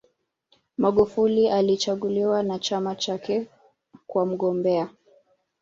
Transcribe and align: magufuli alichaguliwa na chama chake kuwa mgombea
magufuli 0.77 1.49
alichaguliwa 1.49 2.43
na 2.43 2.59
chama 2.59 2.95
chake 2.95 3.47
kuwa 4.07 4.25
mgombea 4.25 4.89